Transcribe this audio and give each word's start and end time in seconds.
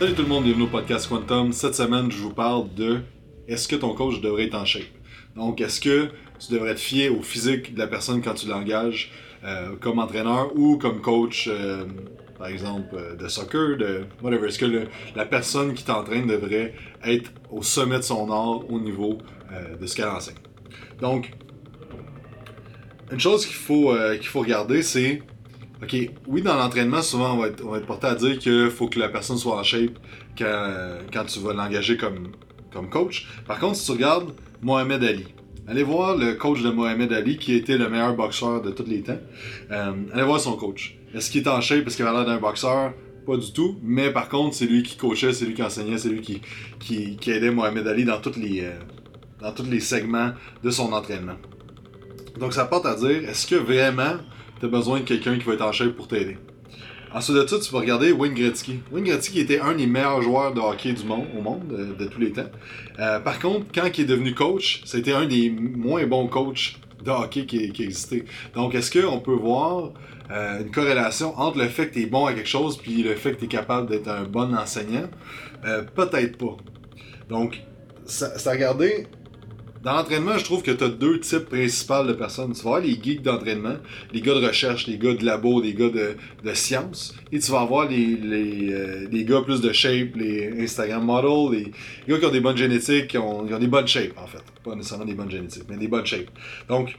Salut 0.00 0.14
tout 0.14 0.22
le 0.22 0.28
monde, 0.28 0.44
bienvenue 0.44 0.64
au 0.64 0.68
podcast 0.68 1.10
Quantum. 1.10 1.52
Cette 1.52 1.74
semaine, 1.74 2.10
je 2.10 2.16
vous 2.16 2.32
parle 2.32 2.72
de 2.72 3.00
est-ce 3.46 3.68
que 3.68 3.76
ton 3.76 3.92
coach 3.92 4.22
devrait 4.22 4.44
être 4.44 4.54
en 4.54 4.64
shape? 4.64 4.84
Donc, 5.36 5.60
est-ce 5.60 5.78
que 5.78 6.08
tu 6.38 6.54
devrais 6.54 6.74
te 6.74 6.80
fier 6.80 7.10
au 7.10 7.20
physique 7.20 7.74
de 7.74 7.78
la 7.78 7.86
personne 7.86 8.22
quand 8.22 8.32
tu 8.32 8.48
l'engages 8.48 9.12
euh, 9.44 9.76
comme 9.78 9.98
entraîneur 9.98 10.56
ou 10.56 10.78
comme 10.78 11.02
coach, 11.02 11.50
euh, 11.52 11.84
par 12.38 12.46
exemple, 12.46 12.94
euh, 12.94 13.14
de 13.14 13.28
soccer, 13.28 13.76
de 13.76 14.06
whatever? 14.22 14.48
Est-ce 14.48 14.58
que 14.58 14.86
la 15.14 15.26
personne 15.26 15.74
qui 15.74 15.84
t'entraîne 15.84 16.26
devrait 16.26 16.72
être 17.04 17.30
au 17.50 17.62
sommet 17.62 17.98
de 17.98 18.02
son 18.02 18.30
art 18.30 18.70
au 18.70 18.80
niveau 18.80 19.18
de 19.78 19.86
ce 19.86 19.94
qu'elle 19.94 20.08
enseigne? 20.08 20.36
Donc, 21.02 21.30
une 23.12 23.20
chose 23.20 23.44
qu'il 23.44 23.54
faut, 23.54 23.94
qu'il 24.14 24.28
faut 24.28 24.40
regarder, 24.40 24.82
c'est 24.82 25.20
OK, 25.82 25.96
oui, 26.26 26.42
dans 26.42 26.56
l'entraînement, 26.56 27.00
souvent, 27.00 27.34
on 27.34 27.38
va, 27.38 27.48
être, 27.48 27.64
on 27.64 27.70
va 27.70 27.78
être 27.78 27.86
porté 27.86 28.06
à 28.06 28.14
dire 28.14 28.38
qu'il 28.38 28.70
faut 28.70 28.88
que 28.88 28.98
la 28.98 29.08
personne 29.08 29.38
soit 29.38 29.56
en 29.56 29.62
shape 29.62 29.98
quand, 30.36 31.24
tu 31.26 31.40
vas 31.40 31.54
l'engager 31.54 31.96
comme, 31.96 32.32
comme 32.72 32.90
coach. 32.90 33.28
Par 33.46 33.58
contre, 33.58 33.76
si 33.76 33.86
tu 33.86 33.92
regardes 33.92 34.32
Mohamed 34.60 35.02
Ali, 35.02 35.24
allez 35.66 35.82
voir 35.82 36.16
le 36.16 36.34
coach 36.34 36.62
de 36.62 36.70
Mohamed 36.70 37.12
Ali, 37.12 37.38
qui 37.38 37.54
été 37.54 37.78
le 37.78 37.88
meilleur 37.88 38.14
boxeur 38.14 38.60
de 38.60 38.70
tous 38.70 38.86
les 38.86 39.02
temps. 39.02 39.18
Euh, 39.70 39.92
allez 40.12 40.22
voir 40.22 40.38
son 40.38 40.56
coach. 40.56 40.98
Est-ce 41.14 41.30
qu'il 41.30 41.42
est 41.42 41.48
en 41.48 41.62
shape? 41.62 41.86
Est-ce 41.86 41.96
qu'il 41.96 42.06
a 42.06 42.12
l'air 42.12 42.26
d'un 42.26 42.38
boxeur? 42.38 42.92
Pas 43.26 43.36
du 43.38 43.52
tout. 43.52 43.78
Mais 43.82 44.10
par 44.10 44.28
contre, 44.28 44.54
c'est 44.54 44.66
lui 44.66 44.82
qui 44.82 44.98
coachait, 44.98 45.32
c'est 45.32 45.46
lui 45.46 45.54
qui 45.54 45.62
enseignait, 45.62 45.96
c'est 45.96 46.10
lui 46.10 46.20
qui, 46.20 46.42
qui, 47.18 47.30
aidait 47.30 47.50
Mohamed 47.50 47.86
Ali 47.86 48.04
dans, 48.04 48.20
toutes 48.20 48.36
les, 48.36 48.60
euh, 48.64 48.72
dans 49.40 49.52
tous 49.52 49.64
les 49.64 49.80
segments 49.80 50.32
de 50.62 50.70
son 50.70 50.92
entraînement. 50.92 51.36
Donc, 52.38 52.52
ça 52.52 52.66
porte 52.66 52.84
à 52.86 52.94
dire, 52.94 53.28
est-ce 53.28 53.46
que 53.46 53.56
vraiment 53.56 54.18
tu 54.60 54.66
as 54.66 54.68
besoin 54.68 55.00
de 55.00 55.04
quelqu'un 55.04 55.38
qui 55.38 55.44
va 55.44 55.54
être 55.54 55.62
en 55.62 55.72
shape 55.72 55.96
pour 55.96 56.06
t'aider. 56.06 56.36
Ensuite 57.12 57.36
de 57.36 57.46
ça, 57.46 57.58
tu 57.58 57.72
vas 57.72 57.80
regarder 57.80 58.12
Wayne 58.12 58.34
Gretzky. 58.34 58.80
Wayne 58.92 59.04
Gretzky 59.04 59.40
était 59.40 59.58
un 59.58 59.74
des 59.74 59.86
meilleurs 59.86 60.22
joueurs 60.22 60.54
de 60.54 60.60
hockey 60.60 60.92
du 60.92 61.04
monde, 61.04 61.26
au 61.36 61.42
monde, 61.42 61.64
euh, 61.72 61.92
de, 61.98 62.04
tous 62.04 62.20
les 62.20 62.30
temps. 62.30 62.48
Euh, 63.00 63.18
par 63.18 63.40
contre, 63.40 63.66
quand 63.74 63.86
il 63.98 64.02
est 64.02 64.06
devenu 64.06 64.32
coach, 64.32 64.82
c'était 64.84 65.12
un 65.12 65.26
des 65.26 65.50
moins 65.50 66.06
bons 66.06 66.28
coachs 66.28 66.76
de 67.04 67.10
hockey 67.10 67.46
qui, 67.46 67.72
qui 67.72 67.82
existait. 67.82 68.24
Donc, 68.54 68.76
est-ce 68.76 68.96
qu'on 68.96 69.18
peut 69.18 69.34
voir 69.34 69.90
euh, 70.30 70.60
une 70.60 70.70
corrélation 70.70 71.36
entre 71.36 71.58
le 71.58 71.68
fait 71.68 71.88
que 71.88 71.94
tu 71.94 72.02
es 72.02 72.06
bon 72.06 72.26
à 72.26 72.32
quelque 72.32 72.48
chose 72.48 72.76
puis 72.76 73.02
le 73.02 73.16
fait 73.16 73.32
que 73.32 73.40
tu 73.40 73.46
es 73.46 73.48
capable 73.48 73.88
d'être 73.88 74.08
un 74.08 74.22
bon 74.22 74.54
enseignant? 74.54 75.08
Peut-être 75.94 76.38
pas. 76.38 76.56
Donc, 77.28 77.60
ça, 78.06 78.38
ça 78.38 78.52
regarder 78.52 79.06
dans 79.82 79.94
l'entraînement, 79.94 80.36
je 80.36 80.44
trouve 80.44 80.62
que 80.62 80.70
tu 80.70 80.88
deux 80.90 81.20
types 81.20 81.46
principaux 81.46 82.04
de 82.04 82.12
personnes. 82.12 82.52
Tu 82.52 82.62
vas 82.62 82.70
avoir 82.70 82.82
les 82.82 83.00
geeks 83.02 83.22
d'entraînement, 83.22 83.76
les 84.12 84.20
gars 84.20 84.34
de 84.34 84.46
recherche, 84.46 84.86
les 84.86 84.98
gars 84.98 85.14
de 85.14 85.24
labo, 85.24 85.62
les 85.62 85.72
gars 85.72 85.88
de, 85.88 86.16
de 86.44 86.54
science. 86.54 87.14
Et 87.32 87.38
tu 87.38 87.50
vas 87.50 87.60
avoir 87.60 87.88
les, 87.88 88.16
les, 88.16 88.72
euh, 88.72 89.08
les 89.10 89.24
gars 89.24 89.40
plus 89.40 89.62
de 89.62 89.72
shape, 89.72 90.16
les 90.16 90.62
Instagram 90.62 91.04
models, 91.04 91.58
les, 91.58 91.64
les 92.06 92.12
gars 92.12 92.18
qui 92.18 92.26
ont 92.26 92.30
des 92.30 92.40
bonnes 92.40 92.56
génétiques, 92.58 93.08
qui 93.08 93.18
ont, 93.18 93.46
qui 93.46 93.54
ont 93.54 93.58
des 93.58 93.68
bonnes 93.68 93.88
shapes 93.88 94.18
en 94.18 94.26
fait. 94.26 94.42
Pas 94.62 94.74
nécessairement 94.74 95.06
des 95.06 95.14
bonnes 95.14 95.30
génétiques, 95.30 95.64
mais 95.68 95.78
des 95.78 95.88
bonnes 95.88 96.06
shapes. 96.06 96.30
Donc, 96.68 96.98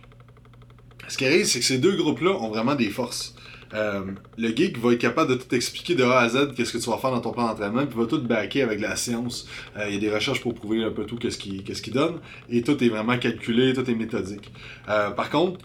ce 1.07 1.17
qui 1.17 1.25
arrive, 1.25 1.45
c'est 1.45 1.59
que 1.59 1.65
ces 1.65 1.77
deux 1.77 1.95
groupes-là 1.95 2.31
ont 2.31 2.49
vraiment 2.49 2.73
des 2.73 2.89
forces. 2.89 3.35
Euh, 3.73 4.01
le 4.37 4.49
geek 4.49 4.77
va 4.79 4.93
être 4.93 4.99
capable 4.99 5.31
de 5.31 5.35
tout 5.35 5.55
expliquer 5.55 5.95
de 5.95 6.03
A 6.03 6.19
à 6.19 6.29
Z 6.29 6.53
qu'est-ce 6.55 6.73
que 6.73 6.77
tu 6.77 6.89
vas 6.89 6.97
faire 6.97 7.11
dans 7.11 7.21
ton 7.21 7.31
plan 7.31 7.47
d'entraînement, 7.47 7.85
puis 7.85 7.97
va 7.97 8.05
tout 8.05 8.21
backer 8.21 8.63
avec 8.63 8.81
la 8.81 8.95
science. 8.95 9.47
Euh, 9.77 9.85
Il 9.87 9.93
y 9.93 9.97
a 9.97 9.99
des 9.99 10.11
recherches 10.13 10.41
pour 10.41 10.53
prouver 10.53 10.83
un 10.83 10.91
peu 10.91 11.05
tout 11.05 11.17
qu'est-ce 11.17 11.37
qu'il 11.37 11.63
qu'est-ce 11.63 11.81
qu'il 11.81 11.93
donne, 11.93 12.19
et 12.49 12.61
tout 12.61 12.81
est 12.83 12.89
vraiment 12.89 13.17
calculé, 13.17 13.73
tout 13.73 13.89
est 13.89 13.95
méthodique. 13.95 14.51
Euh, 14.89 15.11
par 15.11 15.29
contre, 15.29 15.59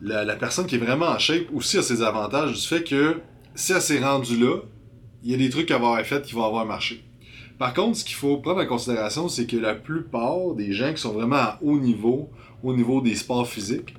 la, 0.00 0.36
personne 0.36 0.66
qui 0.66 0.74
est 0.74 0.78
vraiment 0.78 1.06
en 1.06 1.18
shape 1.18 1.46
aussi 1.54 1.78
a 1.78 1.82
ses 1.82 2.02
avantages 2.02 2.52
du 2.52 2.66
fait 2.66 2.82
que 2.82 3.16
si 3.54 3.72
elle 3.72 3.80
s'est 3.80 4.00
rendue 4.00 4.38
là, 4.38 4.56
il 5.22 5.30
y 5.30 5.34
a 5.34 5.38
des 5.38 5.48
trucs 5.48 5.70
va 5.70 5.76
avoir 5.76 6.00
fait 6.02 6.22
qui 6.22 6.34
vont 6.34 6.44
avoir 6.44 6.66
marché. 6.66 7.04
Par 7.58 7.72
contre, 7.72 7.96
ce 7.96 8.04
qu'il 8.04 8.16
faut 8.16 8.38
prendre 8.38 8.60
en 8.60 8.66
considération, 8.66 9.28
c'est 9.28 9.46
que 9.46 9.56
la 9.56 9.74
plupart 9.74 10.54
des 10.56 10.72
gens 10.72 10.92
qui 10.92 11.00
sont 11.00 11.12
vraiment 11.12 11.36
à 11.36 11.58
haut 11.62 11.78
niveau, 11.78 12.28
au 12.62 12.74
niveau 12.74 13.00
des 13.00 13.14
sports 13.14 13.48
physiques, 13.48 13.94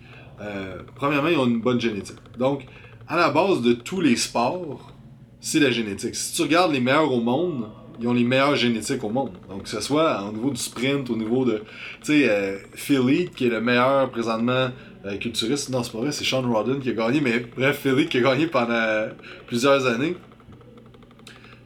premièrement, 0.96 1.30
ils 1.30 1.38
ont 1.38 1.48
une 1.48 1.62
bonne 1.62 1.80
génétique. 1.80 2.18
Donc, 2.38 2.66
à 3.08 3.18
la 3.18 3.30
base 3.30 3.62
de 3.62 3.74
tous 3.74 4.02
les 4.02 4.16
sports, 4.16 4.92
c'est 5.40 5.60
la 5.60 5.72
génétique. 5.72 6.16
Si 6.16 6.34
tu 6.34 6.42
regardes 6.42 6.74
les 6.74 6.80
meilleurs 6.80 7.12
au 7.12 7.22
monde, 7.22 7.70
ils 8.00 8.08
ont 8.08 8.14
les 8.14 8.24
meilleures 8.24 8.56
génétiques 8.56 9.04
au 9.04 9.10
monde. 9.10 9.32
Donc, 9.50 9.64
que 9.64 9.70
ce 9.70 9.80
soit 9.80 10.24
au 10.28 10.32
niveau 10.32 10.50
du 10.50 10.58
sprint, 10.58 11.10
au 11.10 11.16
niveau 11.16 11.46
de. 11.46 11.64
Tu 12.02 12.22
sais, 12.22 12.30
euh, 12.30 12.58
Philly, 12.74 13.30
qui 13.30 13.46
est 13.46 13.50
le 13.50 13.62
meilleur 13.62 14.10
présentement 14.10 14.70
euh, 15.06 15.18
culturiste, 15.18 15.70
non, 15.70 15.84
c'est 15.84 15.92
pas 15.92 16.00
vrai, 16.00 16.12
c'est 16.12 16.26
Sean 16.26 16.42
Rodden 16.42 16.80
qui 16.80 16.90
a 16.90 16.94
gagné, 16.94 17.22
mais 17.22 17.46
bref, 17.56 17.80
Philly 17.82 18.08
qui 18.08 18.18
a 18.18 18.22
gagné 18.22 18.48
pendant 18.48 19.08
plusieurs 19.48 19.86
années, 19.86 20.18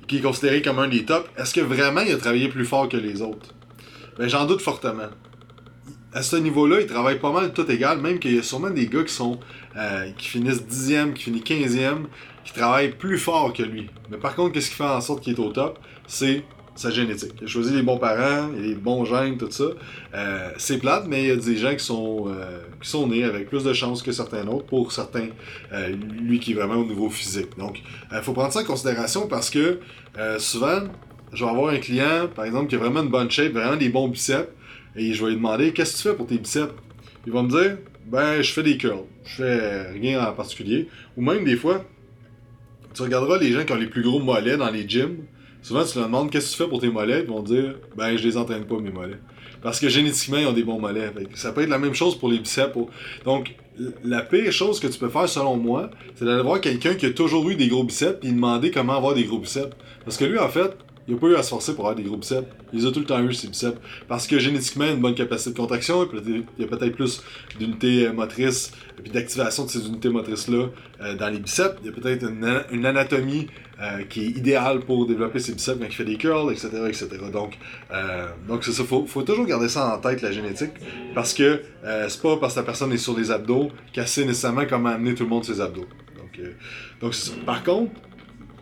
qui 0.07 0.17
est 0.17 0.21
considéré 0.21 0.61
comme 0.61 0.79
un 0.79 0.87
des 0.87 1.05
tops. 1.05 1.29
Est-ce 1.37 1.53
que 1.53 1.61
vraiment 1.61 2.01
il 2.01 2.11
a 2.11 2.17
travaillé 2.17 2.49
plus 2.49 2.65
fort 2.65 2.89
que 2.89 2.97
les 2.97 3.21
autres? 3.21 3.55
Ben, 4.17 4.27
j'en 4.27 4.45
doute 4.45 4.61
fortement 4.61 5.09
à 6.13 6.23
ce 6.23 6.35
niveau-là, 6.35 6.81
il 6.81 6.87
travaille 6.87 7.19
pas 7.19 7.31
mal 7.31 7.53
tout 7.53 7.69
égal, 7.69 7.99
même 7.99 8.19
qu'il 8.19 8.35
y 8.35 8.39
a 8.39 8.43
sûrement 8.43 8.71
des 8.71 8.87
gars 8.87 9.03
qui 9.03 9.13
sont 9.13 9.39
euh, 9.77 10.09
qui 10.17 10.27
finissent 10.27 10.63
10e, 10.63 11.13
qui 11.13 11.23
finissent 11.23 11.43
15e, 11.43 12.05
qui 12.43 12.53
travaillent 12.53 12.91
plus 12.91 13.17
fort 13.17 13.53
que 13.53 13.63
lui. 13.63 13.89
Mais 14.09 14.17
par 14.17 14.35
contre, 14.35 14.53
qu'est-ce 14.53 14.69
qui 14.69 14.75
fait 14.75 14.83
en 14.83 15.01
sorte 15.01 15.23
qu'il 15.23 15.33
est 15.33 15.39
au 15.39 15.51
top? 15.51 15.79
C'est 16.07 16.43
sa 16.73 16.89
génétique. 16.89 17.33
Il 17.41 17.43
a 17.43 17.47
choisi 17.47 17.75
les 17.75 17.83
bons 17.83 17.97
parents, 17.97 18.49
il 18.57 18.63
a 18.63 18.67
les 18.67 18.75
bons 18.75 19.05
gènes, 19.05 19.37
tout 19.37 19.51
ça. 19.51 19.65
Euh, 20.15 20.49
c'est 20.57 20.79
plate, 20.79 21.05
mais 21.07 21.23
il 21.23 21.27
y 21.27 21.31
a 21.31 21.35
des 21.35 21.57
gens 21.57 21.75
qui 21.75 21.83
sont, 21.83 22.25
euh, 22.27 22.59
qui 22.81 22.89
sont 22.89 23.05
nés 23.07 23.23
avec 23.23 23.49
plus 23.49 23.63
de 23.63 23.73
chances 23.73 24.01
que 24.01 24.11
certains 24.11 24.47
autres, 24.47 24.65
pour 24.65 24.91
certains, 24.91 25.27
lui 26.21 26.39
qui 26.39 26.51
est 26.51 26.55
vraiment 26.55 26.75
au 26.75 26.85
niveau 26.85 27.09
physique. 27.09 27.57
Donc, 27.57 27.81
il 28.11 28.21
faut 28.21 28.33
prendre 28.33 28.51
ça 28.51 28.61
en 28.61 28.63
considération 28.63 29.27
parce 29.27 29.49
que 29.49 29.79
souvent, 30.39 30.79
je 31.33 31.43
vais 31.43 31.51
avoir 31.51 31.73
un 31.73 31.77
client, 31.77 32.27
par 32.33 32.45
exemple, 32.45 32.67
qui 32.67 32.75
a 32.75 32.79
vraiment 32.79 33.03
une 33.03 33.09
bonne 33.09 33.29
shape, 33.29 33.51
vraiment 33.51 33.75
des 33.75 33.89
bons 33.89 34.07
biceps, 34.07 34.49
et 34.95 35.13
je 35.13 35.23
vais 35.23 35.31
lui 35.31 35.37
demander 35.37 35.71
qu'est-ce 35.71 35.93
que 35.93 35.97
tu 35.97 36.09
fais 36.09 36.15
pour 36.15 36.27
tes 36.27 36.37
biceps? 36.37 36.73
Il 37.25 37.33
va 37.33 37.43
me 37.43 37.49
dire 37.49 37.77
ben 38.05 38.41
je 38.41 38.51
fais 38.51 38.63
des 38.63 38.77
curls, 38.77 39.03
je 39.23 39.35
fais 39.35 39.91
rien 39.91 40.25
en 40.25 40.33
particulier. 40.33 40.87
Ou 41.15 41.21
même 41.21 41.43
des 41.43 41.55
fois, 41.55 41.85
tu 42.93 43.01
regarderas 43.03 43.37
les 43.37 43.51
gens 43.51 43.63
qui 43.63 43.73
ont 43.73 43.77
les 43.77 43.87
plus 43.87 44.01
gros 44.01 44.19
mollets 44.19 44.57
dans 44.57 44.71
les 44.71 44.87
gyms. 44.87 45.17
Souvent 45.61 45.83
tu 45.83 45.97
leur 45.97 46.07
demandes 46.07 46.31
qu'est-ce 46.31 46.51
que 46.51 46.57
tu 46.57 46.63
fais 46.63 46.69
pour 46.69 46.79
tes 46.79 46.89
mollets, 46.89 47.21
ils 47.21 47.27
vont 47.27 47.43
dire 47.43 47.75
ben 47.95 48.17
je 48.17 48.23
les 48.23 48.37
entraîne 48.37 48.65
pas 48.65 48.79
mes 48.79 48.91
mollets. 48.91 49.19
Parce 49.61 49.79
que 49.79 49.89
génétiquement 49.89 50.37
ils 50.37 50.47
ont 50.47 50.53
des 50.53 50.63
bons 50.63 50.79
mollets. 50.79 51.11
Ça 51.35 51.51
peut 51.51 51.61
être 51.61 51.69
la 51.69 51.79
même 51.79 51.93
chose 51.93 52.17
pour 52.17 52.29
les 52.29 52.39
biceps. 52.39 52.75
Donc 53.25 53.55
la 54.03 54.21
pire 54.21 54.51
chose 54.51 54.79
que 54.79 54.87
tu 54.87 54.97
peux 54.97 55.09
faire 55.09 55.29
selon 55.29 55.57
moi, 55.57 55.89
c'est 56.15 56.25
d'aller 56.25 56.43
voir 56.43 56.61
quelqu'un 56.61 56.95
qui 56.95 57.05
a 57.05 57.11
toujours 57.11 57.49
eu 57.49 57.55
des 57.55 57.67
gros 57.67 57.83
biceps 57.83 58.19
et 58.23 58.31
demander 58.31 58.71
comment 58.71 58.97
avoir 58.97 59.13
des 59.13 59.23
gros 59.23 59.39
biceps. 59.39 59.75
Parce 60.03 60.17
que 60.17 60.25
lui 60.25 60.39
en 60.39 60.49
fait, 60.49 60.75
il 61.09 61.15
n'a 61.15 61.19
pas 61.19 61.27
eu 61.27 61.35
à 61.35 61.41
se 61.43 61.49
forcer 61.49 61.73
pour 61.73 61.85
avoir 61.85 61.95
des 61.95 62.03
gros 62.03 62.17
biceps. 62.17 62.47
Il 62.71 62.85
a 62.85 62.91
tout 62.91 62.99
le 62.99 63.05
temps 63.05 63.21
eu, 63.23 63.33
ses 63.33 63.47
biceps. 63.47 63.77
Parce 64.07 64.27
que 64.27 64.37
génétiquement, 64.37 64.85
il 64.85 64.91
a 64.91 64.93
une 64.93 65.01
bonne 65.01 65.15
capacité 65.15 65.49
de 65.51 65.57
contraction, 65.57 66.07
il 66.13 66.43
y 66.59 66.63
a 66.63 66.67
peut-être 66.67 66.95
plus 66.95 67.23
d'unités 67.57 68.05
euh, 68.07 68.13
motrices, 68.13 68.71
et 68.97 69.01
puis 69.01 69.11
d'activation 69.11 69.65
de 69.65 69.69
ces 69.69 69.87
unités 69.87 70.09
motrices-là 70.09 70.67
euh, 71.01 71.15
dans 71.15 71.29
les 71.29 71.39
biceps. 71.39 71.75
Il 71.81 71.87
y 71.87 71.89
a 71.89 71.93
peut-être 71.93 72.29
une, 72.29 72.43
ana- 72.45 72.65
une 72.71 72.85
anatomie 72.85 73.47
euh, 73.81 74.03
qui 74.03 74.25
est 74.25 74.29
idéale 74.29 74.81
pour 74.81 75.07
développer 75.07 75.39
ses 75.39 75.53
biceps 75.53 75.79
quand 75.79 75.85
il 75.87 75.95
fait 75.95 76.05
des 76.05 76.17
curls, 76.17 76.51
etc. 76.51 76.69
etc. 76.87 77.07
Donc, 77.33 77.57
donc 78.47 78.63
c'est 78.63 78.71
ça. 78.71 78.83
Faut, 78.83 79.05
faut 79.05 79.23
toujours 79.23 79.45
garder 79.47 79.69
ça 79.69 79.95
en 79.95 79.97
tête, 79.99 80.21
la 80.21 80.31
génétique. 80.31 80.71
Parce 81.15 81.33
que 81.33 81.61
c'est 82.07 82.21
pas 82.21 82.37
parce 82.37 82.53
que 82.53 82.59
la 82.59 82.65
personne 82.65 82.91
est 82.91 82.97
sur 82.97 83.17
les 83.17 83.31
abdos 83.31 83.71
qu'elle 83.93 84.07
sait 84.07 84.25
nécessairement 84.25 84.65
comment 84.69 84.89
amener 84.89 85.15
tout 85.15 85.23
le 85.23 85.29
monde 85.29 85.43
ses 85.45 85.59
abdos. 85.61 85.87
Donc, 86.17 86.39
donc. 87.01 87.15
Par 87.45 87.63
contre, 87.63 87.91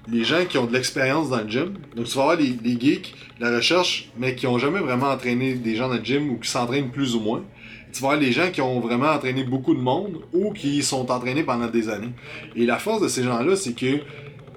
les 0.09 0.23
gens 0.23 0.45
qui 0.45 0.57
ont 0.57 0.65
de 0.65 0.73
l'expérience 0.73 1.29
dans 1.29 1.41
le 1.41 1.49
gym. 1.49 1.73
Donc, 1.95 2.05
tu 2.05 2.15
vas 2.15 2.23
avoir 2.23 2.37
les, 2.37 2.57
les 2.63 2.79
geeks, 2.79 3.13
la 3.39 3.55
recherche, 3.55 4.09
mais 4.17 4.35
qui 4.35 4.47
ont 4.47 4.57
jamais 4.57 4.79
vraiment 4.79 5.07
entraîné 5.07 5.55
des 5.55 5.75
gens 5.75 5.89
dans 5.89 5.95
le 5.95 6.03
gym 6.03 6.29
ou 6.31 6.37
qui 6.37 6.49
s'entraînent 6.49 6.91
plus 6.91 7.15
ou 7.15 7.19
moins. 7.19 7.43
Tu 7.91 8.01
vas 8.01 8.09
avoir 8.09 8.21
les 8.21 8.31
gens 8.31 8.49
qui 8.51 8.61
ont 8.61 8.79
vraiment 8.79 9.09
entraîné 9.09 9.43
beaucoup 9.43 9.73
de 9.73 9.79
monde 9.79 10.21
ou 10.33 10.53
qui 10.53 10.81
sont 10.83 11.09
entraînés 11.11 11.43
pendant 11.43 11.67
des 11.67 11.89
années. 11.89 12.11
Et 12.55 12.65
la 12.65 12.77
force 12.77 13.01
de 13.01 13.07
ces 13.07 13.23
gens-là, 13.23 13.55
c'est 13.55 13.73
que 13.73 13.99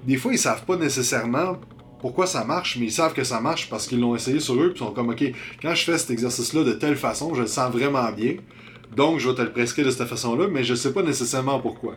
des 0.05 0.17
fois, 0.17 0.33
ils 0.33 0.39
savent 0.39 0.65
pas 0.65 0.77
nécessairement 0.77 1.57
pourquoi 1.99 2.25
ça 2.25 2.43
marche, 2.43 2.77
mais 2.77 2.85
ils 2.85 2.91
savent 2.91 3.13
que 3.13 3.23
ça 3.23 3.39
marche 3.39 3.69
parce 3.69 3.87
qu'ils 3.87 3.99
l'ont 3.99 4.15
essayé 4.15 4.39
sur 4.39 4.55
eux, 4.55 4.71
puis 4.73 4.81
ils 4.81 4.85
sont 4.85 4.91
comme, 4.91 5.09
OK, 5.09 5.23
quand 5.61 5.75
je 5.75 5.83
fais 5.83 5.97
cet 5.97 6.09
exercice-là 6.09 6.63
de 6.63 6.73
telle 6.73 6.95
façon, 6.95 7.33
je 7.35 7.41
le 7.41 7.47
sens 7.47 7.71
vraiment 7.71 8.11
bien. 8.11 8.35
Donc, 8.95 9.19
je 9.19 9.29
vais 9.29 9.35
te 9.35 9.41
le 9.41 9.51
prescrire 9.51 9.85
de 9.85 9.91
cette 9.91 10.07
façon-là, 10.07 10.47
mais 10.51 10.63
je 10.63 10.73
sais 10.73 10.91
pas 10.91 11.03
nécessairement 11.03 11.59
pourquoi. 11.59 11.95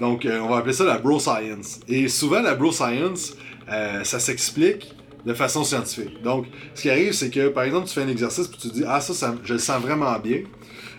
Donc, 0.00 0.26
euh, 0.26 0.40
on 0.40 0.48
va 0.48 0.58
appeler 0.58 0.72
ça 0.72 0.84
la 0.84 0.98
bro 0.98 1.18
science. 1.18 1.80
Et 1.88 2.08
souvent, 2.08 2.42
la 2.42 2.54
bro 2.54 2.72
science, 2.72 3.36
euh, 3.70 4.04
ça 4.04 4.18
s'explique 4.18 4.94
de 5.24 5.32
façon 5.32 5.64
scientifique. 5.64 6.22
Donc, 6.22 6.46
ce 6.74 6.82
qui 6.82 6.90
arrive, 6.90 7.12
c'est 7.12 7.30
que, 7.30 7.48
par 7.48 7.64
exemple, 7.64 7.88
tu 7.88 7.94
fais 7.94 8.02
un 8.02 8.08
exercice 8.08 8.48
puis 8.48 8.58
tu 8.58 8.68
te 8.68 8.74
dis, 8.74 8.84
ah, 8.86 9.00
ça, 9.00 9.34
je 9.42 9.54
le 9.54 9.58
sens 9.58 9.80
vraiment 9.80 10.18
bien. 10.18 10.40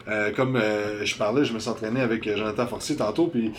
Euh, 0.07 0.31
comme 0.35 0.59
je 1.03 1.15
parlais, 1.15 1.45
je 1.45 1.53
me 1.53 1.59
suis 1.59 1.69
entraîné 1.69 1.99
avec 2.01 2.27
Jonathan 2.27 2.67
Forcier 2.67 2.95
tantôt, 2.95 3.27
puis 3.27 3.51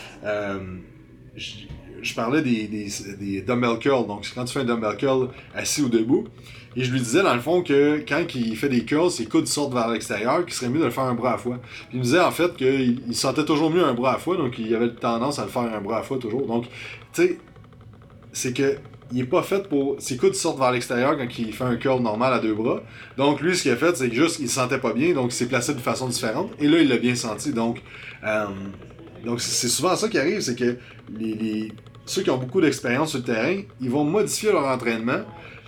je, 1.37 2.15
parlais 2.15 2.43
des, 2.43 2.67
des, 2.67 2.89
des 3.19 3.43
dumbbell 3.43 3.79
curls. 3.79 4.07
Donc, 4.07 4.27
quand 4.35 4.45
tu 4.45 4.53
fais 4.53 4.61
un 4.61 4.65
dumbbell 4.65 4.97
curl 4.97 5.29
assis 5.55 5.83
ou 5.83 5.89
debout. 5.89 6.27
Et 6.79 6.85
je 6.85 6.93
lui 6.93 7.01
disais, 7.01 7.23
dans 7.23 7.35
le 7.35 7.41
fond, 7.41 7.63
que 7.63 8.05
quand 8.07 8.23
il 8.35 8.55
fait 8.55 8.69
des 8.69 8.85
curls, 8.85 9.11
ses 9.11 9.25
coudes 9.25 9.47
sortent 9.47 9.73
vers 9.73 9.89
l'extérieur, 9.89 10.45
qu'il 10.45 10.53
serait 10.53 10.69
mieux 10.69 10.81
de 10.81 10.85
le 10.85 10.91
faire 10.91 11.05
un 11.05 11.15
bras 11.15 11.35
à 11.35 11.39
fois. 11.39 11.59
Il 11.93 11.99
me 12.01 12.05
disait, 12.05 12.21
en 12.21 12.31
fait, 12.31 12.55
qu'il 12.55 13.01
il 13.07 13.15
sentait 13.17 13.47
toujours 13.47 13.71
mieux 13.71 13.83
un 13.83 13.95
bras 13.95 14.17
à 14.17 14.19
fois, 14.19 14.37
donc 14.37 14.59
il 14.59 14.75
avait 14.75 14.91
tendance 14.91 15.39
à 15.39 15.45
le 15.45 15.51
faire 15.51 15.63
un 15.63 15.81
bras 15.81 16.01
à 16.01 16.03
fois 16.03 16.19
toujours. 16.19 16.47
Donc, 16.47 16.65
tu 16.65 17.23
sais, 17.23 17.39
c'est 18.33 18.53
que 18.53 18.77
il 19.13 19.21
est 19.21 19.25
pas 19.25 19.43
fait 19.43 19.69
pour. 19.69 19.97
Ses 20.01 20.17
coudes 20.17 20.35
sortent 20.35 20.59
vers 20.59 20.73
l'extérieur 20.73 21.17
quand 21.17 21.27
il 21.39 21.53
fait 21.53 21.65
un 21.65 21.77
curl 21.77 22.03
normal 22.03 22.33
à 22.33 22.39
deux 22.41 22.55
bras. 22.55 22.83
Donc 23.17 23.41
lui, 23.41 23.57
ce 23.57 23.63
qu'il 23.63 23.71
a 23.73 23.77
fait, 23.77 23.97
c'est 23.97 24.09
que 24.09 24.15
juste, 24.15 24.41
il 24.41 24.49
se 24.49 24.57
sentait 24.57 24.79
pas 24.79 24.93
bien, 24.93 25.15
donc 25.15 25.33
il 25.33 25.35
s'est 25.35 25.47
placé 25.47 25.75
de 25.75 25.81
façon 25.81 26.09
différente. 26.09 26.51
Et 26.59 26.69
là, 26.69 26.81
il 26.81 26.89
l'a 26.89 26.97
bien 26.97 27.15
senti. 27.15 27.53
Donc, 27.53 27.83
euh, 28.25 28.47
donc 29.25 29.41
c'est 29.41 29.69
souvent 29.69 29.97
ça 29.97 30.09
qui 30.09 30.19
arrive, 30.19 30.41
c'est 30.41 30.57
que 30.57 30.77
les, 31.19 31.73
ceux 32.05 32.23
qui 32.23 32.31
ont 32.31 32.39
beaucoup 32.39 32.61
d'expérience 32.61 33.11
sur 33.11 33.19
le 33.19 33.25
terrain, 33.25 33.61
ils 33.81 33.91
vont 33.91 34.05
modifier 34.05 34.53
leur 34.53 34.65
entraînement 34.67 35.23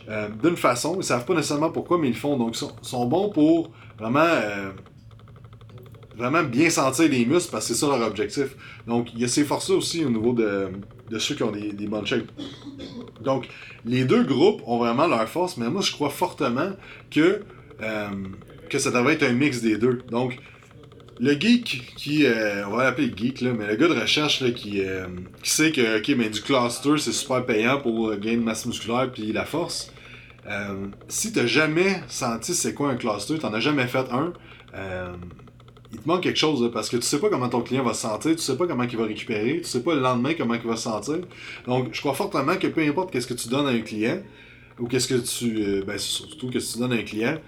euh, 0.08 0.28
d'une 0.42 0.56
façon. 0.56 0.96
Ils 0.98 1.04
savent 1.04 1.24
pas 1.24 1.34
nécessairement 1.34 1.70
pourquoi, 1.70 1.98
mais 1.98 2.08
ils 2.08 2.14
le 2.14 2.18
font. 2.18 2.36
Donc, 2.36 2.56
ils 2.56 2.68
sont, 2.86 3.06
bons 3.06 3.30
pour 3.30 3.70
vraiment. 3.98 4.20
Euh, 4.20 4.70
vraiment 6.16 6.42
bien 6.42 6.68
sentir 6.68 7.08
les 7.08 7.24
muscles 7.24 7.52
parce 7.52 7.68
que 7.68 7.74
c'est 7.74 7.80
ça 7.80 7.86
leur 7.86 8.06
objectif. 8.06 8.56
Donc, 8.86 9.14
il 9.14 9.20
y 9.20 9.24
a 9.24 9.28
ces 9.28 9.44
forces 9.44 9.70
aussi 9.70 10.04
au 10.04 10.10
niveau 10.10 10.32
de, 10.32 10.68
de 11.10 11.18
ceux 11.18 11.36
qui 11.36 11.44
ont 11.44 11.52
des, 11.52 11.72
des 11.72 11.86
bonnes 11.86 12.06
shapes. 12.06 12.30
Donc, 13.20 13.48
les 13.84 14.04
deux 14.04 14.24
groupes 14.24 14.60
ont 14.66 14.78
vraiment 14.78 15.06
leur 15.06 15.28
force, 15.28 15.56
mais 15.56 15.70
moi, 15.70 15.80
je 15.80 15.92
crois 15.92 16.10
fortement 16.10 16.72
que, 17.10 17.42
euh, 17.82 18.08
que 18.68 18.78
ça 18.78 18.90
devrait 18.90 19.14
être 19.14 19.22
un 19.22 19.32
mix 19.32 19.62
des 19.62 19.78
deux. 19.78 20.02
Donc, 20.10 20.38
le 21.20 21.32
geek 21.32 21.94
qui, 21.96 22.26
euh, 22.26 22.66
on 22.66 22.76
va 22.76 22.84
l'appeler 22.84 23.12
geek, 23.14 23.40
là, 23.40 23.52
mais 23.52 23.66
le 23.66 23.76
gars 23.76 23.88
de 23.88 24.00
recherche 24.00 24.40
là, 24.40 24.50
qui, 24.50 24.82
euh, 24.82 25.06
qui 25.42 25.50
sait 25.50 25.72
que 25.72 25.98
ok, 25.98 26.16
mais 26.16 26.30
du 26.30 26.40
cluster 26.40 26.98
c'est 26.98 27.12
super 27.12 27.44
payant 27.44 27.80
pour 27.80 28.14
gagner 28.16 28.36
de 28.36 28.42
masse 28.42 28.66
musculaire 28.66 29.10
puis 29.12 29.32
la 29.32 29.44
force. 29.44 29.92
si 31.08 31.32
t'as 31.32 31.46
jamais 31.46 32.02
senti 32.08 32.54
c'est 32.54 32.74
quoi 32.74 32.90
un 32.90 32.96
cluster, 32.96 33.38
t'en 33.38 33.52
as 33.52 33.60
jamais 33.60 33.86
fait 33.86 34.06
un, 34.10 34.32
il 35.92 35.98
te 35.98 36.08
manque 36.08 36.22
quelque 36.22 36.38
chose 36.38 36.70
parce 36.72 36.88
que 36.88 36.96
tu 36.96 37.02
sais 37.02 37.18
pas 37.18 37.30
comment 37.30 37.48
ton 37.48 37.62
client 37.62 37.82
va 37.82 37.94
se 37.94 38.02
sentir, 38.02 38.32
tu 38.32 38.42
sais 38.42 38.56
pas 38.56 38.66
comment 38.66 38.82
il 38.82 38.96
va 38.96 39.04
récupérer, 39.04 39.60
tu 39.62 39.64
sais 39.64 39.82
pas 39.82 39.94
le 39.94 40.00
lendemain 40.00 40.34
comment 40.36 40.54
il 40.54 40.60
va 40.60 40.76
se 40.76 40.82
sentir. 40.82 41.18
Donc, 41.66 41.88
je 41.92 42.00
crois 42.00 42.14
fortement 42.14 42.56
que 42.56 42.66
peu 42.66 42.82
importe 42.82 43.10
qu'est-ce 43.10 43.26
que 43.26 43.34
tu 43.34 43.48
donnes 43.48 43.66
à 43.66 43.70
un 43.70 43.80
client, 43.80 44.20
ou 44.78 44.86
qu'est-ce 44.86 45.08
que 45.08 45.14
tu. 45.14 45.62
Euh, 45.62 45.82
ben, 45.86 45.98
surtout 45.98 46.50
que 46.50 46.58
tu 46.58 46.78
donnes 46.78 46.92
à 46.92 46.96
un 46.96 47.02
client, 47.02 47.38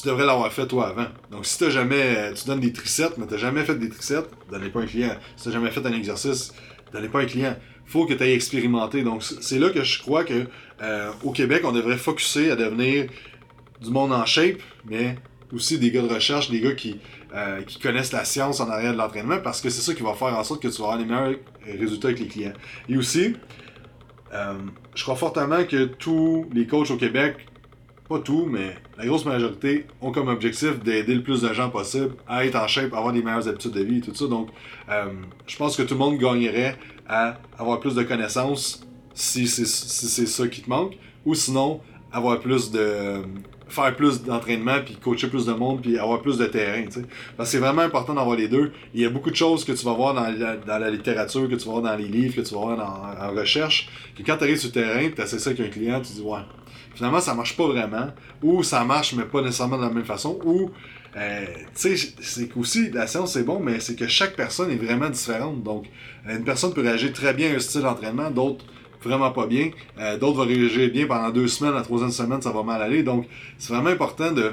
tu 0.00 0.08
devrais 0.08 0.26
l'avoir 0.26 0.52
fait 0.52 0.66
toi 0.66 0.88
avant. 0.88 1.06
Donc, 1.30 1.46
si 1.46 1.58
t'as 1.58 1.70
jamais. 1.70 2.32
Tu 2.34 2.46
donnes 2.46 2.60
des 2.60 2.72
triceps, 2.72 3.16
mais 3.18 3.26
t'as 3.26 3.36
jamais 3.36 3.64
fait 3.64 3.74
des 3.74 3.88
triceps, 3.88 4.28
donnez 4.50 4.68
pas 4.68 4.80
un 4.80 4.86
client. 4.86 5.16
Si 5.36 5.44
t'as 5.44 5.50
jamais 5.50 5.70
fait 5.70 5.84
un 5.84 5.92
exercice, 5.92 6.52
donnez 6.92 7.08
pas 7.08 7.20
un 7.20 7.26
client. 7.26 7.56
Faut 7.86 8.06
que 8.06 8.14
tu 8.14 8.22
aies 8.22 8.34
expérimenté. 8.34 9.02
Donc, 9.02 9.22
c'est 9.22 9.58
là 9.58 9.70
que 9.70 9.82
je 9.82 10.00
crois 10.00 10.24
que 10.24 10.46
euh, 10.82 11.10
au 11.24 11.32
Québec, 11.32 11.62
on 11.64 11.72
devrait 11.72 11.96
focuser 11.96 12.50
à 12.50 12.56
devenir 12.56 13.06
du 13.80 13.90
monde 13.90 14.12
en 14.12 14.26
shape, 14.26 14.58
mais 14.84 15.16
aussi 15.52 15.78
des 15.78 15.90
gars 15.90 16.02
de 16.02 16.12
recherche, 16.12 16.50
des 16.50 16.60
gars 16.60 16.74
qui, 16.74 17.00
euh, 17.34 17.62
qui 17.62 17.78
connaissent 17.78 18.12
la 18.12 18.24
science 18.24 18.60
en 18.60 18.68
arrière 18.68 18.92
de 18.92 18.98
l'entraînement 18.98 19.38
parce 19.38 19.60
que 19.60 19.70
c'est 19.70 19.80
ça 19.80 19.94
qui 19.94 20.02
va 20.02 20.14
faire 20.14 20.36
en 20.36 20.44
sorte 20.44 20.62
que 20.62 20.68
tu 20.68 20.82
vas 20.82 20.88
avoir 20.88 20.98
les 20.98 21.06
meilleurs 21.06 21.36
résultats 21.66 22.08
avec 22.08 22.20
les 22.20 22.26
clients. 22.26 22.52
Et 22.88 22.96
aussi, 22.96 23.34
euh, 24.34 24.54
je 24.94 25.02
crois 25.02 25.16
fortement 25.16 25.64
que 25.64 25.84
tous 25.84 26.46
les 26.52 26.66
coachs 26.66 26.90
au 26.90 26.96
Québec, 26.96 27.36
pas 28.08 28.18
tous, 28.20 28.46
mais 28.46 28.74
la 28.96 29.06
grosse 29.06 29.24
majorité, 29.24 29.86
ont 30.00 30.12
comme 30.12 30.28
objectif 30.28 30.82
d'aider 30.82 31.14
le 31.14 31.22
plus 31.22 31.42
de 31.42 31.52
gens 31.52 31.68
possible 31.68 32.14
à 32.26 32.44
être 32.44 32.56
en 32.56 32.66
shape, 32.66 32.94
à 32.94 32.98
avoir 32.98 33.12
des 33.12 33.22
meilleures 33.22 33.46
habitudes 33.46 33.72
de 33.72 33.82
vie 33.82 33.98
et 33.98 34.00
tout 34.00 34.14
ça. 34.14 34.26
Donc, 34.26 34.48
euh, 34.88 35.12
je 35.46 35.56
pense 35.56 35.76
que 35.76 35.82
tout 35.82 35.94
le 35.94 36.00
monde 36.00 36.18
gagnerait 36.18 36.76
à 37.06 37.38
avoir 37.58 37.80
plus 37.80 37.94
de 37.94 38.02
connaissances 38.02 38.86
si 39.14 39.46
c'est 39.46 39.66
si 39.66 40.26
ça 40.26 40.48
qui 40.48 40.62
te 40.62 40.70
manque, 40.70 40.96
ou 41.24 41.34
sinon, 41.34 41.80
avoir 42.12 42.38
plus 42.40 42.70
de 42.70 43.22
faire 43.68 43.94
plus 43.96 44.22
d'entraînement, 44.22 44.78
puis 44.84 44.96
coacher 44.96 45.28
plus 45.28 45.46
de 45.46 45.52
monde, 45.52 45.82
puis 45.82 45.98
avoir 45.98 46.20
plus 46.22 46.38
de 46.38 46.46
terrain. 46.46 46.84
Parce 47.36 47.50
que 47.50 47.52
c'est 47.52 47.58
vraiment 47.58 47.82
important 47.82 48.14
d'avoir 48.14 48.36
les 48.36 48.48
deux. 48.48 48.72
Il 48.94 49.00
y 49.00 49.06
a 49.06 49.10
beaucoup 49.10 49.30
de 49.30 49.36
choses 49.36 49.64
que 49.64 49.72
tu 49.72 49.84
vas 49.84 49.92
voir 49.92 50.14
dans 50.14 50.78
la, 50.78 50.90
littérature, 50.90 51.48
que 51.48 51.54
tu 51.54 51.66
vas 51.66 51.72
voir 51.72 51.82
dans 51.82 51.96
les 51.96 52.08
livres, 52.08 52.36
que 52.36 52.40
tu 52.40 52.54
vas 52.54 52.60
voir 52.60 53.16
en 53.20 53.30
recherche. 53.34 53.88
que 54.16 54.22
quand 54.22 54.36
tu 54.36 54.44
arrives 54.44 54.58
sur 54.58 54.68
le 54.68 54.74
terrain, 54.74 55.08
tu 55.14 55.22
essaies 55.22 55.38
ça 55.38 55.50
avec 55.50 55.60
un 55.60 55.70
client, 55.70 56.00
tu 56.00 56.12
dis 56.12 56.22
ouais, 56.22 56.40
finalement 56.94 57.20
ça 57.20 57.34
marche 57.34 57.56
pas 57.56 57.66
vraiment, 57.66 58.08
ou 58.42 58.62
ça 58.62 58.84
marche 58.84 59.14
mais 59.14 59.24
pas 59.24 59.40
nécessairement 59.40 59.78
de 59.78 59.82
la 59.82 59.90
même 59.90 60.04
façon, 60.04 60.38
ou 60.44 60.70
euh, 61.16 61.46
tu 61.74 61.96
sais, 61.96 62.14
c'est 62.20 62.48
qu'aussi 62.48 62.90
la 62.90 63.06
science 63.06 63.32
c'est 63.32 63.44
bon, 63.44 63.60
mais 63.60 63.80
c'est 63.80 63.96
que 63.96 64.06
chaque 64.06 64.36
personne 64.36 64.70
est 64.70 64.76
vraiment 64.76 65.08
différente. 65.08 65.62
Donc, 65.62 65.86
une 66.28 66.44
personne 66.44 66.72
peut 66.74 66.82
réagir 66.82 67.12
très 67.12 67.32
bien 67.34 67.52
à 67.52 67.56
un 67.56 67.58
style 67.58 67.82
d'entraînement, 67.82 68.30
d'autres 68.30 68.64
vraiment 69.02 69.30
pas 69.30 69.46
bien. 69.46 69.70
Euh, 69.98 70.18
d'autres 70.18 70.38
vont 70.38 70.46
réagir 70.46 70.90
bien 70.90 71.06
pendant 71.06 71.30
deux 71.30 71.48
semaines, 71.48 71.74
la 71.74 71.82
troisième 71.82 72.10
semaine, 72.10 72.42
ça 72.42 72.50
va 72.50 72.62
mal 72.62 72.82
aller. 72.82 73.02
Donc, 73.02 73.26
c'est 73.58 73.72
vraiment 73.72 73.90
important 73.90 74.32
de, 74.32 74.52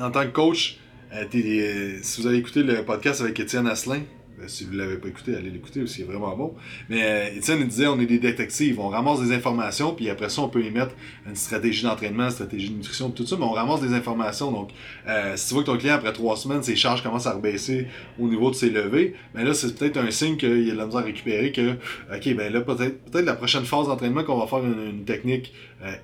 en 0.00 0.10
tant 0.10 0.22
que 0.22 0.32
coach, 0.32 0.78
euh, 1.12 1.24
euh, 1.34 1.98
si 2.02 2.20
vous 2.20 2.26
avez 2.26 2.36
écouté 2.36 2.62
le 2.62 2.84
podcast 2.84 3.20
avec 3.20 3.38
Étienne 3.40 3.66
Asselin, 3.66 4.00
si 4.46 4.64
vous 4.64 4.72
ne 4.72 4.78
l'avez 4.78 4.96
pas 4.96 5.08
écouté, 5.08 5.34
allez 5.34 5.50
l'écouter 5.50 5.86
c'est 5.86 6.02
vraiment 6.02 6.36
bon. 6.36 6.54
Mais 6.88 7.02
euh, 7.02 7.36
Étienne 7.36 7.66
disait 7.66 7.86
on 7.86 7.98
est 8.00 8.06
des 8.06 8.18
détectives, 8.18 8.78
on 8.80 8.88
ramasse 8.88 9.20
des 9.20 9.34
informations, 9.34 9.94
puis 9.94 10.08
après 10.10 10.28
ça, 10.28 10.42
on 10.42 10.48
peut 10.48 10.64
y 10.64 10.70
mettre 10.70 10.94
une 11.26 11.36
stratégie 11.36 11.82
d'entraînement, 11.82 12.24
une 12.24 12.30
stratégie 12.30 12.70
de 12.70 12.76
nutrition, 12.76 13.10
tout 13.10 13.26
ça, 13.26 13.36
mais 13.38 13.44
on 13.44 13.52
ramasse 13.52 13.80
des 13.80 13.94
informations. 13.94 14.50
Donc, 14.52 14.70
euh, 15.08 15.36
si 15.36 15.48
tu 15.48 15.54
vois 15.54 15.62
que 15.62 15.70
ton 15.70 15.76
client, 15.76 15.94
après 15.94 16.12
trois 16.12 16.36
semaines, 16.36 16.62
ses 16.62 16.76
charges 16.76 17.02
commencent 17.02 17.26
à 17.26 17.32
rebaisser 17.32 17.86
au 18.18 18.28
niveau 18.28 18.50
de 18.50 18.54
ses 18.54 18.70
levées, 18.70 19.14
ben 19.34 19.44
là, 19.44 19.54
c'est 19.54 19.76
peut-être 19.76 19.96
un 19.96 20.10
signe 20.10 20.36
qu'il 20.36 20.66
y 20.66 20.70
a 20.70 20.74
de 20.74 20.78
la 20.78 20.86
misère 20.86 21.00
à 21.00 21.04
récupérer, 21.04 21.52
que, 21.52 21.72
ok, 22.14 22.34
ben 22.36 22.52
là, 22.52 22.60
peut-être 22.60 23.10
peut 23.10 23.22
la 23.22 23.34
prochaine 23.34 23.64
phase 23.64 23.86
d'entraînement 23.86 24.24
qu'on 24.24 24.38
va 24.38 24.46
faire 24.46 24.64
une, 24.64 25.04
technique 25.04 25.52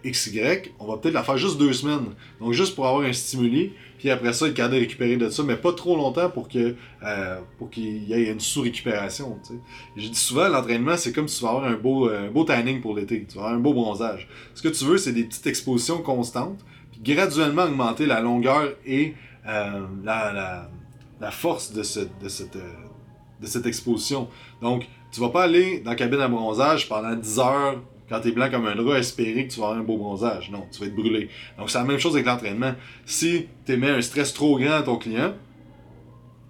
XY, 0.04 0.40
on 0.78 0.87
va 0.87 0.98
peut-être 0.98 1.14
la 1.14 1.22
faire 1.22 1.37
juste 1.37 1.58
deux 1.58 1.72
semaines. 1.72 2.06
Donc, 2.40 2.52
juste 2.52 2.75
pour 2.75 2.87
avoir 2.87 3.04
un 3.04 3.12
stimuli, 3.12 3.72
puis 4.04 4.10
après 4.10 4.34
ça, 4.34 4.46
être 4.46 4.52
capable 4.52 4.74
de 4.74 4.80
récupérer 4.80 5.16
de 5.16 5.30
ça, 5.30 5.42
mais 5.44 5.56
pas 5.56 5.72
trop 5.72 5.96
longtemps 5.96 6.28
pour 6.28 6.46
que 6.46 6.76
euh, 7.02 7.40
pour 7.56 7.70
qu'il 7.70 8.04
y 8.04 8.12
ait 8.12 8.30
une 8.30 8.38
sous-récupération. 8.38 9.38
Je 9.96 10.08
dis 10.08 10.14
souvent, 10.14 10.46
l'entraînement, 10.46 10.98
c'est 10.98 11.10
comme 11.10 11.26
si 11.26 11.38
tu 11.38 11.44
vas 11.44 11.52
avoir 11.52 11.64
un 11.64 11.76
beau, 11.76 12.10
un 12.10 12.30
beau 12.30 12.44
tanning 12.44 12.82
pour 12.82 12.94
l'été. 12.94 13.24
Tu 13.26 13.36
vas 13.36 13.44
avoir 13.44 13.58
un 13.58 13.60
beau 13.60 13.72
bronzage. 13.72 14.28
Ce 14.54 14.60
que 14.60 14.68
tu 14.68 14.84
veux, 14.84 14.98
c'est 14.98 15.14
des 15.14 15.24
petites 15.24 15.46
expositions 15.46 16.02
constantes, 16.02 16.62
puis 16.92 17.14
graduellement 17.14 17.62
augmenter 17.62 18.04
la 18.04 18.20
longueur 18.20 18.74
et 18.84 19.14
euh, 19.48 19.86
la, 20.04 20.34
la, 20.34 20.70
la, 21.18 21.30
force 21.30 21.72
de, 21.72 21.78
de, 21.78 22.28
cette, 22.28 22.56
euh, 22.56 22.72
de 23.40 23.46
cette 23.46 23.64
exposition. 23.64 24.28
Donc, 24.60 24.86
tu 25.12 25.20
vas 25.22 25.30
pas 25.30 25.44
aller 25.44 25.80
dans 25.80 25.92
la 25.92 25.96
cabine 25.96 26.20
à 26.20 26.28
bronzage 26.28 26.90
pendant 26.90 27.16
10 27.16 27.38
heures 27.38 27.82
quand 28.08 28.20
tu 28.20 28.28
es 28.28 28.32
blanc 28.32 28.50
comme 28.50 28.66
un 28.66 28.74
drap, 28.74 28.98
espérer 28.98 29.46
que 29.46 29.52
tu 29.52 29.60
vas 29.60 29.66
avoir 29.66 29.80
un 29.80 29.84
beau 29.84 29.96
bronzage. 29.96 30.50
Non, 30.50 30.64
tu 30.70 30.80
vas 30.80 30.86
être 30.86 30.94
brûlé. 30.94 31.28
Donc, 31.58 31.70
c'est 31.70 31.78
la 31.78 31.84
même 31.84 31.98
chose 31.98 32.14
avec 32.14 32.26
l'entraînement. 32.26 32.74
Si 33.06 33.46
tu 33.64 33.76
mets 33.76 33.90
un 33.90 34.02
stress 34.02 34.34
trop 34.34 34.58
grand 34.58 34.74
à 34.74 34.82
ton 34.82 34.96
client, 34.96 35.34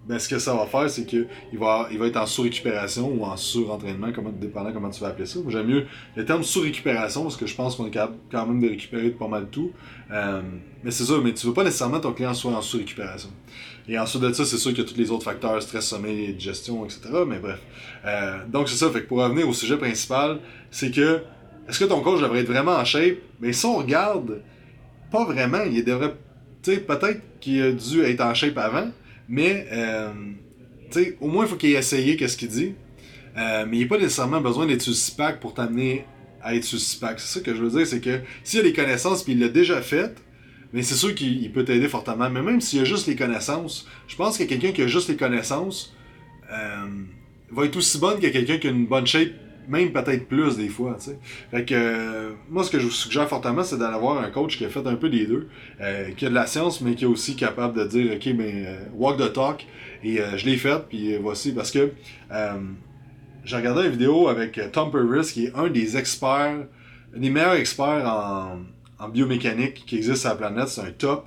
ben, 0.07 0.19
ce 0.19 0.29
que 0.29 0.39
ça 0.39 0.55
va 0.55 0.67
faire, 0.67 0.91
c'est 0.91 1.07
qu'il 1.07 1.27
va, 1.55 1.89
il 1.91 1.99
va 1.99 2.07
être 2.07 2.19
en 2.19 2.27
sous-récupération 2.27 3.09
ou 3.09 3.25
en 3.25 3.39
sur-entraînement, 3.39 4.09
comment, 4.15 4.31
dépendant 4.31 4.71
comment 4.73 4.91
tu 4.91 5.01
vas 5.01 5.09
appeler 5.09 5.25
ça. 5.25 5.41
J'aime 5.49 5.67
mieux 5.67 5.87
le 6.15 6.25
terme 6.27 6.43
sous-récupération 6.43 7.23
parce 7.23 7.37
que 7.37 7.47
je 7.47 7.55
pense 7.55 7.77
qu'on 7.77 7.87
est 7.87 7.91
capable 7.91 8.17
quand 8.31 8.47
même 8.47 8.61
de 8.61 8.69
récupérer 8.69 9.11
pas 9.11 9.29
mal 9.29 9.47
de 9.47 9.51
tout. 9.51 9.73
Euh, 10.11 10.43
mais 10.83 10.91
c'est 10.91 11.05
ça, 11.05 11.15
mais 11.23 11.33
tu 11.33 11.47
veux 11.47 11.55
pas 11.55 11.65
nécessairement 11.65 11.99
que 11.99 12.03
ton 12.03 12.13
client 12.13 12.35
soit 12.35 12.53
en 12.53 12.61
sous-récupération. 12.61 13.31
Et 13.89 13.99
ensuite 13.99 14.23
de 14.23 14.33
ça, 14.33 14.45
c'est 14.45 14.59
sûr 14.59 14.73
qu'il 14.73 14.85
y 14.85 14.87
a 14.87 14.91
tous 14.91 14.99
les 14.99 15.11
autres 15.11 15.25
facteurs, 15.25 15.63
stress, 15.63 15.87
sommeil, 15.87 16.35
digestion, 16.35 16.85
etc. 16.85 17.01
Mais 17.27 17.39
bref. 17.39 17.61
Euh, 18.05 18.45
donc 18.47 18.69
c'est 18.69 18.77
ça, 18.77 18.91
fait 18.91 19.03
que 19.03 19.09
pour 19.09 19.19
revenir 19.19 19.49
au 19.49 19.55
sujet 19.55 19.79
principal, 19.79 20.39
c'est 20.71 20.91
que 20.91 21.23
est-ce 21.69 21.79
que 21.81 21.85
ton 21.85 22.01
coach 22.01 22.21
devrait 22.21 22.41
être 22.41 22.49
vraiment 22.49 22.73
en 22.73 22.85
shape? 22.85 23.19
Mais 23.41 23.53
si 23.53 23.65
on 23.67 23.79
regarde, 23.79 24.43
pas 25.11 25.25
vraiment. 25.25 25.63
Il 25.63 25.85
devrait. 25.85 26.15
Tu 26.63 26.73
sais, 26.73 26.81
peut-être 26.81 27.21
qu'il 27.41 27.63
a 27.63 27.73
dû 27.73 28.03
être 28.03 28.21
en 28.21 28.35
shape 28.35 28.57
avant, 28.59 28.91
mais 29.29 29.67
euh, 29.73 30.13
tu 30.91 31.05
sais, 31.05 31.17
au 31.21 31.29
moins 31.29 31.45
il 31.45 31.49
faut 31.49 31.57
qu'il 31.57 31.71
ait 31.71 31.79
essayé 31.79 32.17
qu'est-ce 32.17 32.37
qu'il 32.37 32.49
dit. 32.49 32.75
Euh, 33.37 33.67
mais 33.69 33.77
il 33.77 33.79
n'y 33.81 33.85
a 33.85 33.89
pas 33.89 33.99
nécessairement 33.99 34.41
besoin 34.41 34.67
d'être 34.67 34.83
sur 34.83 34.95
SPAC 34.95 35.41
pour 35.41 35.55
t'amener 35.55 36.07
à 36.43 36.55
être 36.55 36.65
sur 36.65 36.79
SPAC. 36.79 37.21
C'est 37.21 37.39
ça 37.39 37.45
que 37.45 37.55
je 37.55 37.63
veux 37.63 37.71
dire, 37.71 37.87
c'est 37.87 38.01
que 38.01 38.21
s'il 38.45 38.61
a 38.61 38.63
les 38.63 38.73
connaissances 38.73 39.25
puis 39.25 39.33
il 39.33 39.41
l'a 39.41 39.49
déjà 39.49 39.83
fait, 39.83 40.15
mais 40.73 40.83
c'est 40.83 40.95
sûr 40.95 41.15
qu'il 41.15 41.51
peut 41.53 41.65
t'aider 41.65 41.89
fortement. 41.89 42.31
Mais 42.31 42.43
même 42.43 42.61
s'il 42.61 42.81
a 42.81 42.85
juste 42.85 43.07
les 43.07 43.17
connaissances, 43.17 43.87
je 44.09 44.17
pense 44.17 44.39
que 44.39 44.45
quelqu'un 44.45 44.73
qui 44.73 44.83
a 44.83 44.87
juste 44.87 45.09
les 45.09 45.17
connaissances 45.17 45.95
euh, 46.53 46.87
va 47.51 47.65
être 47.65 47.77
aussi 47.77 47.99
bonne 47.99 48.21
que 48.21 48.29
quelqu'un 48.29 48.59
qui 48.59 48.69
a 48.69 48.71
une 48.71 48.87
bonne 48.87 49.07
shape 49.07 49.33
même 49.69 49.93
peut-être 49.93 50.27
plus 50.27 50.57
des 50.57 50.69
fois, 50.69 50.97
tu 50.99 51.11
sais. 51.11 51.19
Fait 51.51 51.65
que, 51.65 51.75
euh, 51.75 52.31
moi, 52.49 52.65
ce 52.65 52.71
que 52.71 52.79
je 52.79 52.87
vous 52.87 52.91
suggère 52.91 53.29
fortement, 53.29 53.63
c'est 53.63 53.79
d'aller 53.79 53.99
voir 53.99 54.23
un 54.23 54.31
coach 54.31 54.59
qui 54.59 54.65
a 54.65 54.69
fait 54.69 54.87
un 54.87 54.97
peu 54.97 55.09
des 55.09 55.27
deux, 55.27 55.49
euh, 55.81 56.11
qui 56.17 56.27
a 56.27 56.29
de 56.29 56.35
la 56.35 56.47
science, 56.47 56.81
mais 56.81 56.95
qui 56.95 57.05
est 57.05 57.09
aussi 57.09 57.37
capable 57.37 57.79
de 57.79 57.85
dire, 57.85 58.13
OK, 58.15 58.27
mais 58.37 58.65
euh, 58.67 58.79
walk 58.95 59.19
the 59.19 59.33
talk, 59.33 59.67
et 60.03 60.21
je 60.37 60.45
l'ai 60.45 60.59
fait, 60.59 60.87
puis 60.87 61.17
voici, 61.17 61.53
parce 61.53 61.71
que 61.71 61.91
j'ai 63.45 63.57
regardé 63.57 63.85
une 63.85 63.93
vidéo 63.93 64.29
avec 64.29 64.61
Tom 64.71 64.91
Purvis, 64.91 65.33
qui 65.33 65.47
est 65.47 65.55
un 65.55 65.69
des 65.69 65.97
experts, 65.97 66.67
un 67.17 67.19
des 67.19 67.31
meilleurs 67.31 67.55
experts 67.55 68.07
en, 68.07 69.09
biomécanique 69.09 69.85
qui 69.87 69.97
existe 69.97 70.23
sur 70.23 70.31
la 70.31 70.37
planète, 70.37 70.69
c'est 70.69 70.83
un 70.83 70.91
top. 70.91 71.27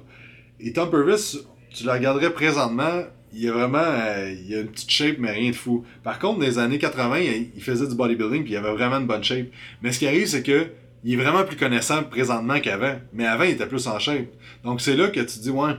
Et 0.60 0.74
Tom 0.74 0.91
Purvis, 0.91 1.39
tu 1.72 1.86
le 1.86 1.91
regarderais 1.91 2.32
présentement, 2.32 3.03
il 3.34 3.43
y 3.43 3.50
a 3.50 3.51
vraiment 3.51 3.77
euh, 3.79 4.34
il 4.46 4.55
a 4.55 4.62
une 4.62 4.67
petite 4.67 4.89
shape, 4.89 5.17
mais 5.19 5.31
rien 5.31 5.51
de 5.51 5.55
fou. 5.55 5.86
Par 6.03 6.19
contre, 6.19 6.39
dans 6.39 6.46
les 6.46 6.57
années 6.60 6.79
80, 6.79 7.19
il, 7.55 7.62
faisait 7.62 7.88
du 7.88 7.96
bodybuilding, 7.96 8.43
puis 8.43 8.53
il 8.53 8.57
avait 8.57 8.72
vraiment 8.72 8.98
une 8.98 9.07
bonne 9.07 9.24
shape. 9.24 9.48
Mais 9.81 9.91
ce 9.91 10.00
qui 10.00 10.07
arrive, 10.07 10.27
c'est 10.27 10.43
que 10.43 10.67
il 11.03 11.13
est 11.13 11.24
vraiment 11.24 11.43
plus 11.43 11.57
connaissant 11.57 12.03
présentement 12.03 12.60
qu'avant. 12.60 12.96
Mais 13.13 13.25
avant, 13.25 13.43
il 13.43 13.51
était 13.51 13.67
plus 13.67 13.88
en 13.88 14.00
shape. 14.00 14.27
Donc, 14.63 14.81
c'est 14.81 14.96
là 14.96 15.10
que 15.10 15.19
tu 15.19 15.25
te 15.25 15.39
dis, 15.39 15.50
ouais, 15.50 15.74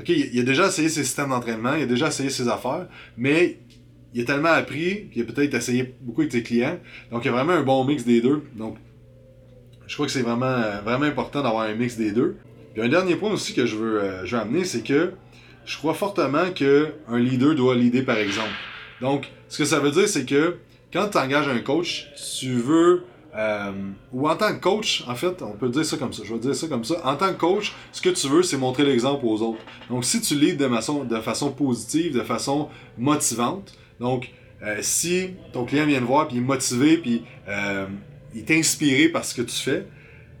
OK, 0.00 0.08
il 0.08 0.38
a 0.38 0.42
déjà 0.42 0.66
essayé 0.66 0.88
ses 0.88 1.04
systèmes 1.04 1.30
d'entraînement, 1.30 1.74
il 1.74 1.84
a 1.84 1.86
déjà 1.86 2.08
essayé 2.08 2.28
ses 2.28 2.48
affaires, 2.48 2.86
mais 3.16 3.58
il 4.12 4.22
a 4.22 4.24
tellement 4.24 4.50
appris, 4.50 5.06
puis 5.10 5.20
il 5.20 5.22
a 5.22 5.24
peut-être 5.24 5.54
essayé 5.54 5.94
beaucoup 6.00 6.22
avec 6.22 6.32
ses 6.32 6.42
clients. 6.42 6.78
Donc, 7.10 7.24
il 7.24 7.26
y 7.26 7.30
a 7.30 7.32
vraiment 7.32 7.52
un 7.52 7.62
bon 7.62 7.84
mix 7.84 8.04
des 8.04 8.20
deux. 8.20 8.42
Donc, 8.56 8.76
je 9.86 9.94
crois 9.94 10.06
que 10.06 10.12
c'est 10.12 10.22
vraiment, 10.22 10.60
vraiment 10.84 11.04
important 11.04 11.42
d'avoir 11.42 11.64
un 11.64 11.74
mix 11.74 11.96
des 11.96 12.12
deux. 12.12 12.36
Puis 12.72 12.82
un 12.82 12.88
dernier 12.88 13.16
point 13.16 13.30
aussi 13.30 13.54
que 13.54 13.66
je 13.66 13.76
veux, 13.76 14.02
euh, 14.02 14.26
je 14.26 14.34
veux 14.34 14.42
amener, 14.42 14.64
c'est 14.64 14.82
que 14.82 15.12
je 15.64 15.76
crois 15.78 15.94
fortement 15.94 16.50
qu'un 16.50 17.18
leader 17.18 17.54
doit 17.54 17.74
leader 17.74 18.04
par 18.04 18.18
exemple. 18.18 18.48
Donc, 19.00 19.30
ce 19.48 19.58
que 19.58 19.64
ça 19.64 19.80
veut 19.80 19.90
dire, 19.90 20.08
c'est 20.08 20.24
que 20.24 20.56
quand 20.92 21.08
tu 21.08 21.18
engages 21.18 21.48
un 21.48 21.60
coach, 21.60 22.08
tu 22.38 22.54
veux 22.54 23.04
euh, 23.36 23.72
ou 24.12 24.28
en 24.28 24.36
tant 24.36 24.54
que 24.54 24.60
coach, 24.60 25.02
en 25.08 25.14
fait, 25.16 25.42
on 25.42 25.52
peut 25.52 25.68
dire 25.68 25.84
ça 25.84 25.96
comme 25.96 26.12
ça. 26.12 26.22
Je 26.24 26.32
vais 26.32 26.38
dire 26.38 26.54
ça 26.54 26.68
comme 26.68 26.84
ça. 26.84 27.00
En 27.04 27.16
tant 27.16 27.32
que 27.32 27.38
coach, 27.38 27.74
ce 27.90 28.00
que 28.00 28.10
tu 28.10 28.28
veux, 28.28 28.42
c'est 28.42 28.56
montrer 28.56 28.84
l'exemple 28.84 29.24
aux 29.26 29.42
autres. 29.42 29.60
Donc, 29.90 30.04
si 30.04 30.20
tu 30.20 30.36
leads 30.36 30.56
de 30.56 30.68
façon, 30.68 31.04
de 31.04 31.20
façon 31.20 31.50
positive, 31.50 32.14
de 32.14 32.22
façon 32.22 32.68
motivante, 32.96 33.74
donc, 33.98 34.30
euh, 34.62 34.78
si 34.80 35.30
ton 35.52 35.64
client 35.64 35.86
vient 35.86 36.00
te 36.00 36.04
voir, 36.04 36.28
puis 36.28 36.38
est 36.38 36.40
motivé, 36.40 36.98
puis 36.98 37.24
euh, 37.48 37.86
il 38.34 38.40
est 38.40 38.50
inspiré 38.52 39.08
par 39.08 39.24
ce 39.24 39.34
que 39.34 39.42
tu 39.42 39.56
fais, 39.56 39.86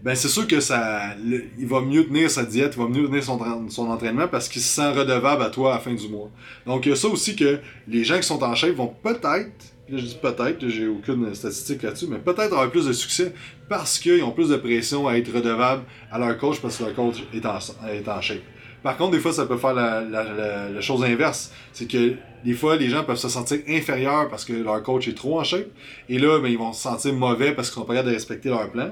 ben 0.04 0.14
c'est 0.14 0.28
sûr 0.28 0.46
que 0.46 0.60
ça, 0.60 1.16
il 1.58 1.66
va 1.66 1.80
mieux 1.80 2.06
tenir 2.06 2.30
sa 2.30 2.44
diète, 2.44 2.74
il 2.76 2.82
va 2.82 2.88
mieux 2.88 3.06
tenir 3.06 3.24
son, 3.24 3.68
son 3.70 3.88
entraînement 3.90 4.28
parce 4.28 4.48
qu'il 4.50 4.60
se 4.60 4.68
sent 4.68 4.92
redevable 4.92 5.42
à 5.42 5.48
toi 5.48 5.72
à 5.72 5.74
la 5.76 5.80
fin 5.80 5.94
du 5.94 6.08
mois. 6.08 6.30
Donc, 6.66 6.84
il 6.84 6.90
y 6.90 6.92
a 6.92 6.96
ça 6.96 7.08
aussi 7.08 7.34
que 7.34 7.58
les 7.88 8.04
gens 8.04 8.16
qui 8.16 8.24
sont 8.24 8.42
en 8.44 8.54
shape 8.54 8.74
vont 8.74 8.94
peut-être 9.02 9.74
je 9.88 9.96
dis 9.96 10.18
peut-être, 10.20 10.66
j'ai 10.68 10.86
aucune 10.86 11.34
statistique 11.34 11.82
là-dessus, 11.82 12.06
mais 12.08 12.18
peut-être 12.18 12.52
avoir 12.52 12.70
plus 12.70 12.86
de 12.86 12.92
succès 12.92 13.34
parce 13.68 13.98
qu'ils 13.98 14.22
ont 14.22 14.30
plus 14.30 14.48
de 14.48 14.56
pression 14.56 15.06
à 15.06 15.18
être 15.18 15.30
redevables 15.32 15.82
à 16.10 16.18
leur 16.18 16.38
coach 16.38 16.60
parce 16.60 16.78
que 16.78 16.84
leur 16.84 16.94
coach 16.94 17.16
est 17.34 17.44
en, 17.44 17.58
est 17.88 18.08
en 18.08 18.20
shape. 18.20 18.40
Par 18.82 18.98
contre, 18.98 19.12
des 19.12 19.18
fois, 19.18 19.32
ça 19.32 19.46
peut 19.46 19.56
faire 19.56 19.72
la, 19.72 20.02
la, 20.02 20.80
chose 20.82 21.02
inverse. 21.04 21.50
C'est 21.72 21.90
que 21.90 22.16
des 22.44 22.52
fois, 22.52 22.76
les 22.76 22.90
gens 22.90 23.02
peuvent 23.02 23.16
se 23.16 23.30
sentir 23.30 23.60
inférieurs 23.66 24.28
parce 24.28 24.44
que 24.44 24.52
leur 24.52 24.82
coach 24.82 25.08
est 25.08 25.14
trop 25.14 25.40
en 25.40 25.44
shape. 25.44 25.68
Et 26.10 26.18
là, 26.18 26.38
ben, 26.38 26.48
ils 26.48 26.58
vont 26.58 26.74
se 26.74 26.82
sentir 26.82 27.14
mauvais 27.14 27.52
parce 27.52 27.70
qu'ils 27.70 27.80
sont 27.80 27.86
pas 27.86 27.94
capables 27.94 28.10
de 28.10 28.14
respecter 28.14 28.50
leur 28.50 28.70
plan. 28.70 28.90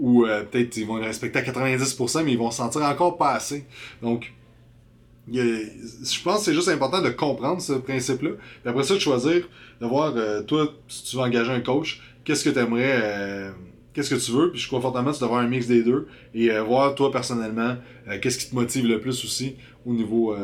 Ou 0.00 0.24
euh, 0.24 0.44
peut-être 0.44 0.76
ils 0.76 0.86
vont 0.86 0.96
le 0.96 1.04
respecter 1.04 1.38
à 1.38 1.42
90%, 1.42 2.24
mais 2.24 2.32
ils 2.32 2.38
vont 2.38 2.50
se 2.50 2.58
sentir 2.58 2.82
encore 2.82 3.16
pas 3.18 3.32
assez. 3.32 3.64
Donc, 4.02 4.32
je 5.30 6.22
pense 6.22 6.38
que 6.38 6.44
c'est 6.44 6.54
juste 6.54 6.68
important 6.68 7.02
de 7.02 7.10
comprendre 7.10 7.60
ce 7.60 7.74
principe-là. 7.74 8.30
Puis 8.30 8.70
après 8.70 8.84
ça, 8.84 8.94
de 8.94 8.98
choisir, 8.98 9.48
de 9.80 9.86
voir, 9.86 10.14
euh, 10.16 10.42
toi, 10.42 10.72
si 10.88 11.04
tu 11.04 11.16
veux 11.16 11.22
engager 11.22 11.52
un 11.52 11.60
coach, 11.60 12.00
qu'est-ce 12.24 12.44
que 12.44 12.50
tu 12.50 12.58
aimerais, 12.58 12.98
euh, 13.02 13.50
qu'est-ce 13.92 14.14
que 14.14 14.20
tu 14.20 14.32
veux? 14.32 14.50
Puis 14.52 14.60
je 14.60 14.66
crois 14.68 14.80
fortement 14.80 15.12
que 15.12 15.18
tu 15.18 15.24
un 15.24 15.48
mix 15.48 15.66
des 15.66 15.82
deux. 15.82 16.08
Et 16.34 16.56
voir, 16.60 16.94
toi, 16.94 17.10
personnellement, 17.10 17.76
qu'est-ce 18.22 18.38
qui 18.38 18.50
te 18.50 18.54
motive 18.54 18.86
le 18.86 19.00
plus 19.00 19.24
aussi 19.24 19.56
au 19.84 19.92
niveau, 19.92 20.34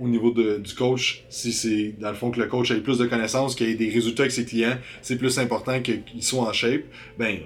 au 0.00 0.08
niveau 0.08 0.30
de, 0.30 0.58
du 0.58 0.74
coach. 0.74 1.24
Si 1.28 1.52
c'est, 1.52 1.94
dans 1.98 2.10
le 2.10 2.14
fond, 2.14 2.30
que 2.30 2.40
le 2.40 2.46
coach 2.46 2.70
ait 2.70 2.80
plus 2.80 2.98
de 2.98 3.06
connaissances, 3.06 3.54
qu'il 3.54 3.68
ait 3.68 3.74
des 3.74 3.90
résultats 3.90 4.24
avec 4.24 4.32
ses 4.32 4.44
clients, 4.44 4.76
c'est 5.02 5.16
plus 5.16 5.38
important 5.38 5.80
qu'il 5.80 6.22
soit 6.22 6.42
en 6.42 6.52
shape. 6.52 6.82
Ben, 7.18 7.38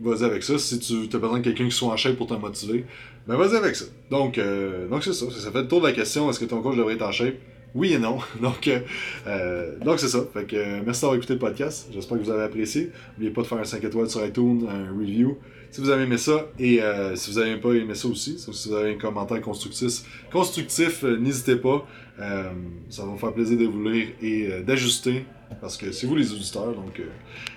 vas-y 0.00 0.24
avec 0.24 0.42
ça. 0.42 0.58
Si 0.58 0.78
tu 0.78 0.94
as 1.14 1.18
besoin 1.18 1.38
de 1.38 1.44
quelqu'un 1.44 1.66
qui 1.66 1.74
soit 1.74 1.88
en 1.88 1.96
shape 1.96 2.16
pour 2.16 2.26
te 2.26 2.34
motiver, 2.34 2.84
ben 3.26 3.36
vas-y 3.36 3.56
avec 3.56 3.76
ça. 3.76 3.84
Donc, 4.10 4.38
euh, 4.38 4.88
donc 4.88 5.04
c'est 5.04 5.12
ça. 5.12 5.26
Ça 5.30 5.50
fait 5.50 5.62
le 5.62 5.68
tour 5.68 5.80
de 5.80 5.86
la 5.86 5.92
question 5.92 6.28
est-ce 6.30 6.40
que 6.40 6.44
ton 6.44 6.62
coach 6.62 6.76
devrait 6.76 6.94
être 6.94 7.02
en 7.02 7.12
shape? 7.12 7.34
Oui 7.74 7.92
et 7.92 7.98
non. 7.98 8.18
Donc, 8.42 8.66
euh, 8.66 8.80
euh, 9.28 9.78
donc 9.78 10.00
c'est 10.00 10.08
ça. 10.08 10.18
Fait 10.32 10.44
que 10.44 10.80
merci 10.84 11.02
d'avoir 11.02 11.16
écouté 11.16 11.34
le 11.34 11.38
podcast. 11.38 11.88
J'espère 11.92 12.18
que 12.18 12.24
vous 12.24 12.30
avez 12.30 12.42
apprécié. 12.42 12.90
N'oubliez 13.12 13.30
pas 13.30 13.42
de 13.42 13.46
faire 13.46 13.58
un 13.58 13.64
5 13.64 13.84
étoiles 13.84 14.10
sur 14.10 14.26
iTunes, 14.26 14.66
un 14.68 14.90
review. 14.98 15.38
Si 15.70 15.80
vous 15.80 15.88
avez 15.88 16.02
aimé 16.02 16.18
ça 16.18 16.48
et 16.58 16.80
si 17.14 17.30
vous 17.30 17.38
n'avez 17.38 17.58
pas 17.58 17.72
aimé 17.74 17.94
ça 17.94 18.08
aussi, 18.08 18.40
si 18.40 18.50
vous 18.50 18.74
avez 18.74 18.94
un 18.94 18.98
commentaire 18.98 19.40
constructif, 19.40 20.02
constructif 20.32 21.04
n'hésitez 21.04 21.54
pas. 21.54 21.86
ça 22.18 23.04
va 23.04 23.12
me 23.12 23.16
faire 23.16 23.32
plaisir 23.32 23.56
de 23.56 23.66
vous 23.66 23.88
lire 23.88 24.08
et 24.20 24.48
d'ajuster 24.66 25.24
parce 25.60 25.76
que 25.76 25.92
c'est 25.92 26.06
vous 26.06 26.16
les 26.16 26.32
auditeurs, 26.32 26.74
donc 26.74 27.00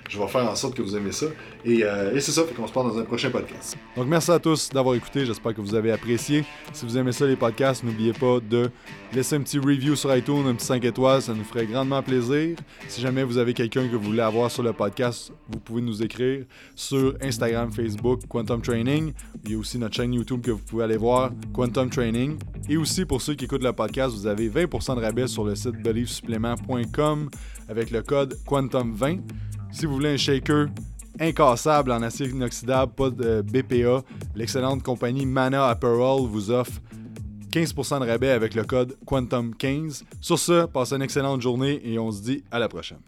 je 0.10 0.20
vais 0.20 0.28
faire 0.28 0.50
en 0.50 0.56
sorte 0.56 0.76
que 0.76 0.82
vous 0.82 0.96
aimez 0.96 1.12
ça. 1.12 1.28
Et, 1.66 1.84
euh, 1.84 2.16
et 2.16 2.20
c'est 2.20 2.32
ça, 2.32 2.44
fait 2.44 2.54
qu'on 2.54 2.68
se 2.68 2.74
parle 2.74 2.92
dans 2.92 3.00
un 3.00 3.04
prochain 3.04 3.30
podcast. 3.30 3.78
Donc 3.96 4.08
merci 4.08 4.32
à 4.32 4.40
tous 4.40 4.70
d'avoir 4.70 4.96
écouté, 4.96 5.26
j'espère 5.26 5.54
que 5.54 5.62
vous 5.62 5.76
avez 5.76 5.92
apprécié. 5.92 6.44
Si 6.74 6.86
vous 6.86 6.98
aimez 6.98 7.12
ça 7.12 7.26
les 7.26 7.36
podcasts, 7.36 7.84
n'oubliez 7.84 8.14
pas 8.14 8.40
de 8.40 8.70
laisser 9.14 9.36
un 9.36 9.42
petit 9.42 9.60
review 9.60 9.96
sur 9.96 10.16
iTunes, 10.16 10.46
un 10.46 10.56
petit 10.56 10.66
5 10.66 10.84
étoiles, 10.84 11.22
ça 11.22 11.34
nous 11.34 11.44
ferait 11.44 11.66
grandement 11.66 12.02
plaisir. 12.04 12.58
Si 12.88 13.02
jamais 13.02 13.24
vous 13.24 13.38
avez 13.38 13.54
quelqu'un 13.54 13.88
que 13.88 13.96
vous 13.96 14.04
voulez 14.04 14.22
avoir 14.22 14.52
sur 14.52 14.64
le 14.64 14.74
podcast, 14.74 15.32
vous 15.50 15.60
pouvez 15.60 15.82
nous 15.82 16.04
écrire 16.04 16.46
sur 16.76 17.16
Instagram, 17.22 17.72
Facebook, 17.72 18.22
Quantum 18.28 18.62
Training. 18.62 19.14
Il 19.46 19.52
y 19.52 19.56
a 19.56 19.58
aussi 19.58 19.78
notre 19.78 19.96
chaîne 19.96 20.14
YouTube 20.14 20.42
que 20.42 20.52
vous 20.52 20.60
pouvez 20.60 20.84
aller 20.84 20.98
voir, 20.98 21.32
Quantum 21.54 21.90
Training. 21.90 22.38
Et 22.70 22.78
aussi 22.78 23.06
pour 23.06 23.22
ceux 23.22 23.36
qui 23.36 23.46
écoutent 23.46 23.64
le 23.64 23.74
podcast, 23.74 24.16
vous 24.16 24.28
avez 24.28 24.50
20% 24.50 24.96
de 24.96 25.02
rabais 25.02 25.28
sur 25.28 25.44
le 25.44 25.56
site 25.56 25.82
beliefsupplement.com 25.82 27.30
avec 27.84 27.92
le 27.92 28.02
code 28.02 28.38
Quantum20. 28.48 29.20
Si 29.74 29.86
vous 29.86 29.96
voulez 29.96 30.14
un 30.14 30.18
shaker 30.18 30.68
incassable 31.20 31.92
en 31.92 32.02
acier 32.02 32.30
inoxydable, 32.30 32.94
pas 32.94 33.10
de 33.10 33.42
BPA, 33.42 34.04
l'excellente 34.36 34.82
compagnie 34.84 35.26
Mana 35.26 35.68
Apparel 35.68 36.26
vous 36.26 36.50
offre 36.50 36.80
15% 37.52 38.00
de 38.00 38.10
rabais 38.10 38.30
avec 38.30 38.56
le 38.56 38.64
code 38.64 38.96
Quantum15. 39.06 40.04
Sur 40.22 40.40
ce, 40.40 40.66
passez 40.66 40.96
une 40.96 41.02
excellente 41.02 41.42
journée 41.42 41.82
et 41.84 42.00
on 42.00 42.10
se 42.10 42.22
dit 42.22 42.44
à 42.52 42.60
la 42.60 42.70
prochaine. 42.70 43.02